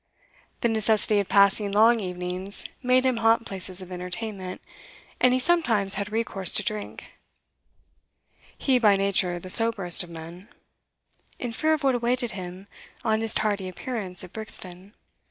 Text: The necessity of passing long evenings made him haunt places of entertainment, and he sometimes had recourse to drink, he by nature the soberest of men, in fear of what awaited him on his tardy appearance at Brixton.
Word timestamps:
The 0.61 0.67
necessity 0.67 1.19
of 1.19 1.29
passing 1.29 1.71
long 1.71 1.99
evenings 1.99 2.65
made 2.81 3.05
him 3.05 3.17
haunt 3.17 3.45
places 3.45 3.83
of 3.83 3.91
entertainment, 3.91 4.59
and 5.19 5.31
he 5.31 5.37
sometimes 5.37 5.93
had 5.93 6.11
recourse 6.11 6.51
to 6.53 6.63
drink, 6.63 7.05
he 8.57 8.79
by 8.79 8.95
nature 8.95 9.37
the 9.37 9.51
soberest 9.51 10.01
of 10.01 10.09
men, 10.09 10.49
in 11.37 11.51
fear 11.51 11.73
of 11.73 11.83
what 11.83 11.93
awaited 11.93 12.31
him 12.31 12.65
on 13.03 13.21
his 13.21 13.35
tardy 13.35 13.69
appearance 13.69 14.23
at 14.23 14.33
Brixton. 14.33 14.95